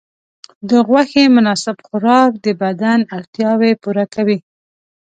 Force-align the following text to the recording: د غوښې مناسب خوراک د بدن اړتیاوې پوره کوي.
د 0.69 0.71
غوښې 0.87 1.23
مناسب 1.35 1.77
خوراک 1.87 2.31
د 2.45 2.47
بدن 2.61 2.99
اړتیاوې 3.17 3.71
پوره 3.81 4.05
کوي. 4.13 4.37